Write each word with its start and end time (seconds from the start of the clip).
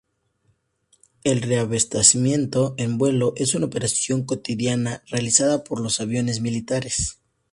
El 1.23 1.43
reabastecimiento 1.43 2.73
en 2.79 2.97
vuelo 2.97 3.33
es 3.35 3.53
una 3.53 3.67
operación 3.67 4.23
cotidiana 4.25 5.03
realizada 5.11 5.63
por 5.63 5.79
los 5.79 6.01
aviones 6.01 6.41
militares. 6.41 7.19